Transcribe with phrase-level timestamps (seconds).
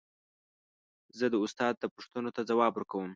[1.17, 3.09] زه د استاد پوښتنو ته ځواب ورکوم.